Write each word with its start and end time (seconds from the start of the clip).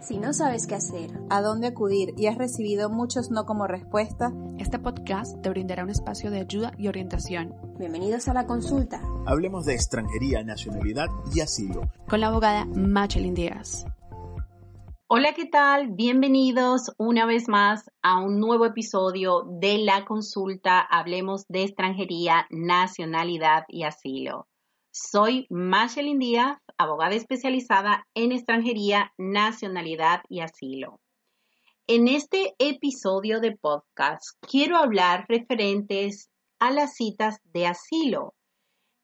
Si 0.00 0.16
no 0.16 0.32
sabes 0.32 0.68
qué 0.68 0.76
hacer, 0.76 1.10
a 1.28 1.42
dónde 1.42 1.66
acudir 1.66 2.14
y 2.16 2.28
has 2.28 2.38
recibido 2.38 2.88
muchos 2.88 3.32
no 3.32 3.44
como 3.46 3.66
respuesta, 3.66 4.32
este 4.56 4.78
podcast 4.78 5.42
te 5.42 5.50
brindará 5.50 5.82
un 5.82 5.90
espacio 5.90 6.30
de 6.30 6.38
ayuda 6.38 6.72
y 6.78 6.86
orientación. 6.86 7.52
Bienvenidos 7.78 8.28
a 8.28 8.34
la 8.34 8.46
consulta. 8.46 9.02
Hablemos 9.26 9.64
de 9.64 9.74
extranjería, 9.74 10.44
nacionalidad 10.44 11.08
y 11.34 11.40
asilo. 11.40 11.90
Con 12.08 12.20
la 12.20 12.28
abogada 12.28 12.64
Machelin 12.64 13.34
Díaz. 13.34 13.86
Hola, 15.08 15.32
¿qué 15.34 15.46
tal? 15.46 15.88
Bienvenidos 15.90 16.92
una 16.96 17.26
vez 17.26 17.48
más 17.48 17.90
a 18.00 18.20
un 18.20 18.38
nuevo 18.38 18.66
episodio 18.66 19.46
de 19.50 19.78
la 19.78 20.04
consulta 20.04 20.80
Hablemos 20.80 21.44
de 21.48 21.64
extranjería, 21.64 22.46
nacionalidad 22.50 23.64
y 23.68 23.82
asilo. 23.82 24.46
Soy 24.90 25.46
Machelin 25.50 26.18
Díaz, 26.18 26.58
abogada 26.78 27.14
especializada 27.14 28.06
en 28.14 28.32
extranjería, 28.32 29.12
nacionalidad 29.18 30.22
y 30.28 30.40
asilo. 30.40 31.00
En 31.86 32.08
este 32.08 32.54
episodio 32.58 33.40
de 33.40 33.56
podcast 33.56 34.24
quiero 34.40 34.78
hablar 34.78 35.26
referentes 35.28 36.30
a 36.58 36.70
las 36.70 36.94
citas 36.94 37.38
de 37.44 37.66
asilo 37.66 38.34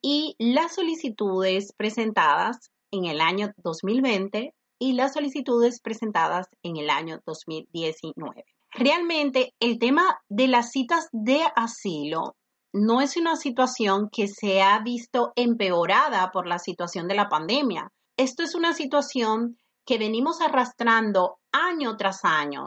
y 0.00 0.34
las 0.38 0.74
solicitudes 0.74 1.72
presentadas 1.76 2.70
en 2.90 3.04
el 3.04 3.20
año 3.20 3.52
2020 3.58 4.54
y 4.78 4.92
las 4.94 5.12
solicitudes 5.12 5.80
presentadas 5.80 6.46
en 6.62 6.78
el 6.78 6.88
año 6.88 7.20
2019. 7.26 8.44
Realmente 8.70 9.54
el 9.60 9.78
tema 9.78 10.20
de 10.28 10.48
las 10.48 10.70
citas 10.70 11.08
de 11.12 11.40
asilo 11.54 12.34
no 12.76 13.00
es 13.00 13.16
una 13.16 13.36
situación 13.36 14.10
que 14.12 14.28
se 14.28 14.60
ha 14.60 14.78
visto 14.80 15.32
empeorada 15.34 16.30
por 16.30 16.46
la 16.46 16.58
situación 16.58 17.08
de 17.08 17.14
la 17.14 17.30
pandemia. 17.30 17.90
Esto 18.18 18.42
es 18.42 18.54
una 18.54 18.74
situación 18.74 19.56
que 19.86 19.96
venimos 19.96 20.42
arrastrando 20.42 21.38
año 21.52 21.96
tras 21.96 22.22
año. 22.22 22.64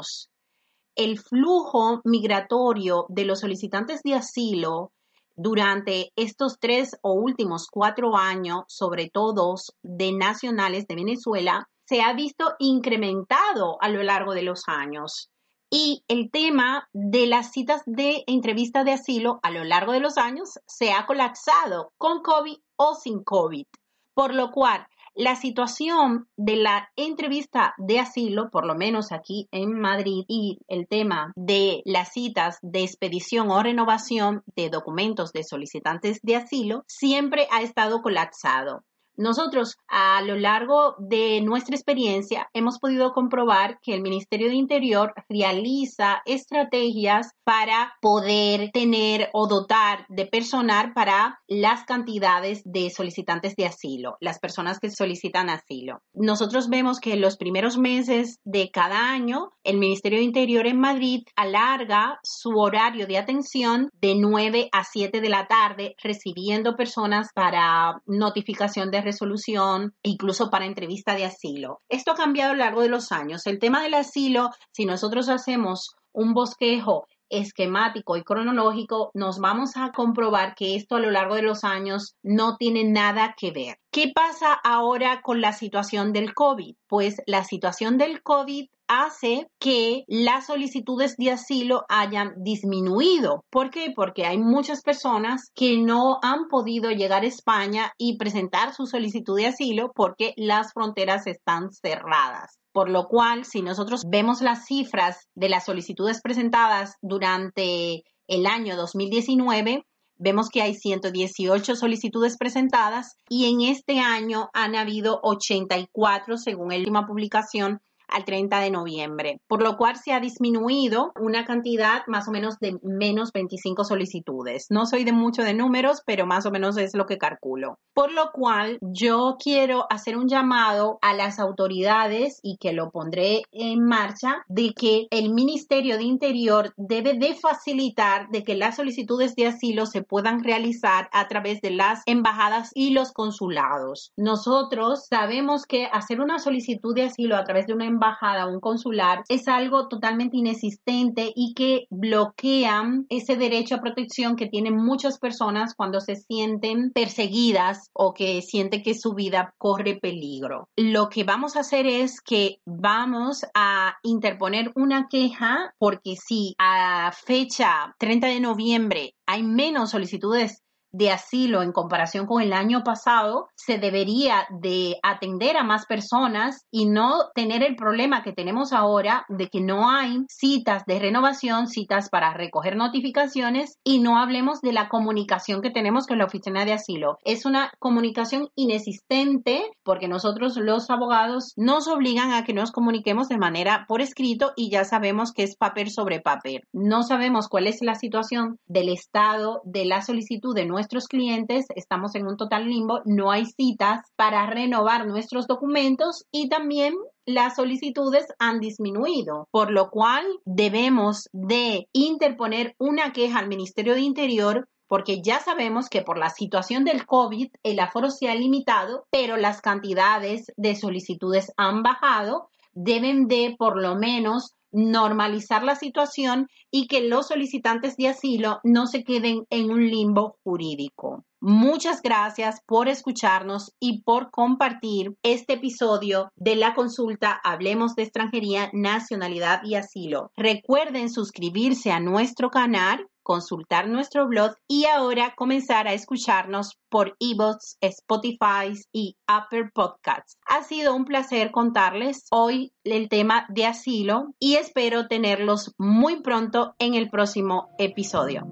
El 0.96 1.20
flujo 1.20 2.02
migratorio 2.06 3.06
de 3.10 3.26
los 3.26 3.42
solicitantes 3.42 4.02
de 4.04 4.16
asilo 4.16 4.92
durante 5.36 6.12
estos 6.16 6.58
tres 6.60 6.98
o 7.04 7.14
últimos 7.14 7.68
cuatro 7.70 8.18
años, 8.18 8.64
sobre 8.68 9.12
todo 9.14 9.56
de 9.84 10.12
nacionales 10.12 10.88
de 10.88 10.96
Venezuela, 10.96 11.70
se 11.86 12.02
ha 12.02 12.14
visto 12.14 12.56
incrementado 12.58 13.78
a 13.80 13.90
lo 13.90 14.02
largo 14.02 14.34
de 14.34 14.42
los 14.42 14.64
años 14.66 15.30
y 15.70 16.04
el 16.08 16.32
tema 16.32 16.90
de 16.94 17.28
las 17.28 17.52
citas 17.52 17.84
de 17.86 18.24
entrevista 18.28 18.84
de 18.84 18.94
asilo 18.94 19.40
a 19.44 19.52
lo 19.52 19.64
largo 19.64 19.92
de 19.92 20.00
los 20.00 20.18
años 20.18 20.60
se 20.68 20.92
ha 20.92 21.06
colapsado 21.06 21.94
con 21.98 22.22
COVID 22.22 22.58
o 22.76 22.96
sin 22.96 23.24
COVID, 23.24 23.66
por 24.14 24.34
lo 24.34 24.52
cual 24.52 24.88
la 25.16 25.36
situación 25.36 26.30
de 26.38 26.56
la 26.56 26.90
entrevista 26.96 27.74
de 27.78 28.00
asilo, 28.00 28.50
por 28.50 28.66
lo 28.66 28.76
menos 28.76 29.12
aquí 29.12 29.50
en 29.52 29.74
Madrid, 29.74 30.24
y 30.28 30.60
el 30.68 30.88
tema 30.88 31.34
de 31.36 31.82
las 31.84 32.14
citas 32.14 32.58
de 32.62 32.84
expedición 32.84 33.52
o 33.52 33.62
renovación 33.62 34.44
de 34.56 34.70
documentos 34.70 35.34
de 35.34 35.44
solicitantes 35.44 36.20
de 36.24 36.38
asilo, 36.38 36.86
siempre 36.88 37.48
ha 37.52 37.62
estado 37.62 38.02
colapsado. 38.02 38.84
Nosotros, 39.20 39.76
a 39.90 40.22
lo 40.22 40.38
largo 40.38 40.96
de 40.98 41.42
nuestra 41.42 41.76
experiencia, 41.76 42.48
hemos 42.54 42.80
podido 42.80 43.12
comprobar 43.12 43.78
que 43.82 43.94
el 43.94 44.02
Ministerio 44.02 44.48
de 44.48 44.56
Interior 44.56 45.14
realiza 45.28 46.22
estrategias 46.26 47.34
para 47.44 47.96
poder 48.02 48.72
tener 48.72 49.30
o 49.34 49.50
dotar 49.50 50.06
de 50.08 50.26
personal 50.26 50.94
para 50.94 51.38
las 51.50 51.84
cantidades 51.84 52.62
de 52.64 52.90
solicitantes 52.92 53.58
de 53.58 53.66
asilo, 53.66 54.16
las 54.22 54.40
personas 54.40 54.80
que 54.80 54.90
solicitan 54.90 55.50
asilo. 55.50 56.00
Nosotros 56.14 56.70
vemos 56.70 57.02
que 57.02 57.12
en 57.12 57.20
los 57.20 57.36
primeros 57.36 57.78
meses 57.78 58.40
de 58.46 58.70
cada 58.72 59.12
año, 59.12 59.50
el 59.66 59.80
Ministerio 59.80 60.20
de 60.20 60.26
Interior 60.26 60.66
en 60.66 60.80
Madrid 60.80 61.24
alarga 61.36 62.20
su 62.24 62.52
horario 62.52 63.06
de 63.06 63.18
atención 63.18 63.90
de 64.00 64.16
9 64.16 64.70
a 64.72 64.86
7 64.86 65.20
de 65.20 65.30
la 65.30 65.46
tarde, 65.48 65.96
recibiendo 66.02 66.78
personas 66.78 67.28
para 67.36 68.02
notificación 68.06 68.92
de 68.92 69.09
resolución, 69.10 69.94
incluso 70.04 70.50
para 70.50 70.66
entrevista 70.66 71.16
de 71.16 71.26
asilo. 71.26 71.82
Esto 71.90 72.12
ha 72.12 72.16
cambiado 72.16 72.52
a 72.52 72.56
lo 72.56 72.60
largo 72.60 72.82
de 72.82 72.90
los 72.90 73.12
años. 73.12 73.46
El 73.48 73.60
tema 73.60 73.82
del 73.82 73.96
asilo, 73.96 74.50
si 74.72 74.86
nosotros 74.86 75.30
hacemos 75.30 75.96
un 76.12 76.34
bosquejo 76.34 77.08
esquemático 77.30 78.18
y 78.18 78.24
cronológico, 78.24 79.12
nos 79.14 79.40
vamos 79.40 79.78
a 79.78 79.92
comprobar 79.92 80.56
que 80.56 80.76
esto 80.76 80.96
a 80.96 81.00
lo 81.00 81.12
largo 81.12 81.36
de 81.36 81.44
los 81.44 81.64
años 81.64 82.16
no 82.24 82.58
tiene 82.58 82.84
nada 82.84 83.36
que 83.38 83.52
ver. 83.52 83.78
¿Qué 83.92 84.12
pasa 84.14 84.54
ahora 84.54 85.22
con 85.22 85.42
la 85.42 85.54
situación 85.54 86.12
del 86.12 86.34
COVID? 86.34 86.76
Pues 86.88 87.22
la 87.28 87.44
situación 87.44 87.98
del 87.98 88.24
COVID 88.24 88.68
hace 88.90 89.48
que 89.60 90.04
las 90.08 90.48
solicitudes 90.48 91.16
de 91.18 91.32
asilo 91.32 91.86
hayan 91.88 92.34
disminuido. 92.38 93.46
¿Por 93.52 93.70
qué? 93.70 93.94
Porque 93.96 94.26
hay 94.26 94.40
muchas 94.40 94.82
personas 94.82 95.52
que 95.56 95.78
no 95.78 96.18
han 96.24 96.48
podido 96.50 96.90
llegar 96.90 97.24
a 97.24 97.28
España 97.28 97.94
y 97.98 98.18
presentar 98.18 98.74
su 98.74 98.88
solicitud 98.88 99.38
de 99.38 99.48
asilo 99.48 99.92
porque 99.96 100.34
las 100.36 100.74
fronteras 100.74 101.28
están 101.28 101.72
cerradas. 101.72 102.58
Por 102.74 102.90
lo 102.90 103.08
cual, 103.08 103.46
si 103.46 103.62
nosotros 103.62 104.04
vemos 104.10 104.42
las 104.42 104.66
cifras 104.66 105.28
de 105.36 105.50
las 105.50 105.66
solicitudes 105.66 106.22
presentadas 106.22 106.96
durante 107.02 108.04
el 108.28 108.46
año 108.48 108.76
2019, 108.76 109.84
vemos 110.18 110.50
que 110.50 110.62
hay 110.62 110.74
118 110.74 111.76
solicitudes 111.76 112.38
presentadas 112.38 113.16
y 113.30 113.52
en 113.52 113.62
este 113.62 114.00
año 114.00 114.50
han 114.54 114.76
habido 114.76 115.20
84 115.24 116.38
según 116.38 116.70
la 116.70 116.78
última 116.78 117.08
publicación 117.08 117.82
al 118.12 118.26
30 118.26 118.60
de 118.60 118.72
noviembre, 118.72 119.42
por 119.48 119.62
lo 119.62 119.78
cual 119.78 119.96
se 119.98 120.14
ha 120.14 120.20
disminuido 120.20 121.12
una 121.20 121.46
cantidad 121.46 122.02
más 122.08 122.28
o 122.28 122.32
menos 122.32 122.60
de 122.60 122.78
menos 122.84 123.32
25 123.32 123.84
solicitudes. 123.84 124.68
No 124.70 124.86
soy 124.86 125.04
de 125.04 125.12
mucho 125.12 125.44
de 125.44 125.54
números, 125.54 126.02
pero 126.06 126.26
más 126.26 126.46
o 126.46 126.52
menos 126.52 126.78
es 126.78 126.96
lo 126.96 127.06
que 127.06 127.18
calculo. 127.18 127.78
Por 127.94 128.12
lo 128.12 128.32
cual 128.32 128.78
yo 128.82 129.36
quiero 129.42 129.86
hacer 129.90 130.18
un 130.18 130.28
llamado 130.28 130.98
a 131.02 131.14
las 131.14 131.40
autoridades 131.40 132.40
y 132.42 132.58
que 132.58 132.74
lo 132.74 132.92
pondré 132.92 133.44
en 133.52 133.84
marcha 133.84 134.44
de 134.48 134.74
que 134.74 135.08
el 135.12 135.34
Ministerio 135.34 135.98
de 135.98 136.04
Interior 136.04 136.74
debe 136.78 137.14
de 137.14 137.36
facilitar 137.36 138.30
de 138.30 138.44
que 138.44 138.56
las 138.56 138.78
solicitudes 138.78 139.36
de 139.36 139.48
asilo 139.48 139.86
se 139.86 140.02
puedan 140.02 140.44
realizar 140.44 141.10
a 141.12 141.28
través 141.28 141.62
de 141.62 141.72
las 141.72 142.02
embajadas 142.06 142.72
y 142.74 142.92
los 142.92 143.12
consulados. 143.12 144.12
Nosotros 144.18 145.06
sabemos 145.10 145.66
que 145.66 145.86
hacer 145.86 146.22
una 146.22 146.40
solicitud 146.40 146.96
de 146.96 147.04
asilo 147.04 147.36
a 147.36 147.44
través 147.44 147.68
de 147.68 147.74
una 147.74 147.86
embajada 147.86 147.99
o 148.00 148.50
un 148.50 148.60
consular 148.60 149.24
es 149.28 149.48
algo 149.48 149.88
totalmente 149.88 150.38
inexistente 150.38 151.32
y 151.36 151.54
que 151.54 151.86
bloquean 151.90 153.06
ese 153.10 153.36
derecho 153.36 153.76
a 153.76 153.82
protección 153.82 154.36
que 154.36 154.48
tienen 154.48 154.76
muchas 154.76 155.20
personas 155.20 155.74
cuando 155.76 156.00
se 156.00 156.16
sienten 156.16 156.92
perseguidas 156.92 157.90
o 157.94 158.14
que 158.14 158.42
sienten 158.42 158.84
que 158.84 158.94
su 158.94 159.14
vida 159.14 159.54
corre 159.58 160.00
peligro. 160.02 160.70
Lo 160.76 161.10
que 161.10 161.24
vamos 161.24 161.56
a 161.56 161.62
hacer 161.62 161.88
es 161.88 162.22
que 162.22 162.58
vamos 162.66 163.46
a 163.54 163.96
interponer 164.04 164.72
una 164.76 165.08
queja 165.10 165.74
porque 165.78 166.16
si 166.16 166.56
a 166.58 167.12
fecha 167.12 167.96
30 168.00 168.28
de 168.28 168.40
noviembre 168.40 169.16
hay 169.26 169.44
menos 169.44 169.92
solicitudes 169.92 170.64
de 170.92 171.12
asilo 171.12 171.62
en 171.62 171.72
comparación 171.72 172.26
con 172.26 172.42
el 172.42 172.54
año 172.54 172.84
pasado, 172.84 173.50
se 173.56 173.78
debería 173.78 174.48
de 174.50 174.98
atender 175.04 175.58
a 175.58 175.64
más 175.64 175.86
personas 175.86 176.66
y 176.72 176.86
no 176.86 177.30
tener 177.36 177.64
el 177.64 177.76
problema 177.76 178.24
que 178.24 178.34
tenemos 178.34 178.74
ahora 178.74 179.26
de 179.30 179.50
que 179.50 179.62
no 179.62 179.90
hay 179.90 180.26
citas 180.30 180.84
de 180.86 181.00
renovación, 181.00 181.68
citas 181.68 182.10
para 182.10 182.34
recoger 182.34 182.76
notificaciones 182.76 183.78
y 183.84 184.00
no 184.00 184.18
hablemos 184.18 184.62
de 184.62 184.74
la 184.74 184.90
comunicación 184.90 185.62
que 185.62 185.72
tenemos 185.72 186.08
con 186.08 186.18
la 186.18 186.26
oficina 186.26 186.66
de 186.66 186.74
asilo. 186.74 187.18
Es 187.24 187.46
una 187.46 187.72
comunicación 187.80 188.50
inexistente 188.56 189.64
porque 189.84 190.08
nosotros 190.08 190.58
los 190.58 190.90
abogados 190.90 191.54
nos 191.56 191.88
obligan 191.88 192.34
a 192.34 192.44
que 192.44 192.54
nos 192.54 192.72
comuniquemos 192.72 193.28
de 193.28 193.38
manera 193.38 193.86
por 193.88 194.02
escrito 194.02 194.54
y 194.56 194.70
ya 194.72 194.84
sabemos 194.84 195.34
que 195.34 195.44
es 195.44 195.56
papel 195.56 195.92
sobre 195.92 196.22
papel. 196.22 196.64
No 196.74 197.04
sabemos 197.04 197.48
cuál 197.48 197.68
es 197.68 197.82
la 197.82 197.96
situación 197.96 198.58
del 198.68 198.90
estado 198.90 199.62
de 199.66 199.86
la 199.86 200.02
solicitud 200.02 200.56
de 200.56 200.66
nuestra 200.66 200.79
nuestros 200.80 201.10
clientes, 201.10 201.66
estamos 201.76 202.16
en 202.16 202.26
un 202.26 202.38
total 202.38 202.70
limbo, 202.70 203.02
no 203.04 203.32
hay 203.32 203.46
citas 203.46 204.00
para 204.16 204.46
renovar 204.46 205.06
nuestros 205.06 205.46
documentos 205.46 206.26
y 206.32 206.48
también 206.48 206.94
las 207.26 207.58
solicitudes 207.58 208.28
han 208.40 208.62
disminuido, 208.62 209.50
por 209.52 209.72
lo 209.72 209.90
cual 209.90 210.26
debemos 210.46 211.28
de 211.34 211.90
interponer 211.92 212.76
una 212.80 213.12
queja 213.12 213.40
al 213.40 213.50
Ministerio 213.50 213.94
de 213.94 214.00
Interior 214.02 214.70
porque 214.88 215.22
ya 215.22 215.42
sabemos 215.42 215.90
que 215.90 216.02
por 216.02 216.18
la 216.18 216.30
situación 216.30 216.86
del 216.86 217.06
COVID 217.06 217.50
el 217.64 217.80
aforo 217.82 218.10
se 218.10 218.30
ha 218.30 218.36
limitado, 218.36 219.06
pero 219.12 219.36
las 219.36 219.60
cantidades 219.60 220.46
de 220.56 220.78
solicitudes 220.78 221.52
han 221.58 221.84
bajado, 221.84 222.48
deben 222.72 223.28
de 223.28 223.54
por 223.60 223.82
lo 223.82 223.98
menos 223.98 224.56
normalizar 224.72 225.64
la 225.64 225.76
situación 225.76 226.48
y 226.72 226.88
que 226.88 227.02
los 227.02 227.28
solicitantes 227.28 227.98
de 227.98 228.10
asilo 228.10 228.60
no 228.64 228.88
se 228.88 229.04
queden 229.04 229.46
en 229.50 229.72
un 229.72 229.88
limbo 229.88 230.38
jurídico. 230.44 231.26
Muchas 231.42 232.02
gracias 232.02 232.62
por 232.66 232.90
escucharnos 232.90 233.74
y 233.80 234.02
por 234.02 234.30
compartir 234.30 235.16
este 235.24 235.54
episodio 235.54 236.32
de 236.36 236.58
la 236.58 236.74
consulta 236.74 237.40
Hablemos 237.46 237.96
de 237.96 238.04
extranjería, 238.04 238.70
nacionalidad 238.74 239.62
y 239.64 239.76
asilo. 239.76 240.32
Recuerden 240.36 241.10
suscribirse 241.10 241.92
a 241.92 242.02
nuestro 242.02 242.50
canal 242.50 243.08
consultar 243.30 243.88
nuestro 243.88 244.28
blog 244.28 244.56
y 244.68 244.86
ahora 244.86 245.36
comenzar 245.38 245.88
a 245.88 245.94
escucharnos 245.94 246.80
por 246.90 247.16
eBooks, 247.20 247.78
Spotify 247.80 248.74
y 248.92 249.18
Apple 249.28 249.70
Podcasts. 249.72 250.40
Ha 250.48 250.64
sido 250.64 250.96
un 250.96 251.06
placer 251.06 251.52
contarles 251.52 252.26
hoy 252.32 252.74
el 252.84 253.08
tema 253.08 253.46
de 253.50 253.68
asilo 253.68 254.34
y 254.40 254.56
espero 254.56 255.08
tenerlos 255.08 255.76
muy 255.78 256.24
pronto 256.24 256.74
en 256.80 256.96
el 256.96 257.12
próximo 257.12 257.70
episodio. 257.78 258.48